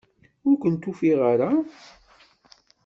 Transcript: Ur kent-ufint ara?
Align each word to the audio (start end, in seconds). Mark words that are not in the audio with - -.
Ur 0.47 0.55
kent-ufint 0.61 1.21
ara? 1.31 1.49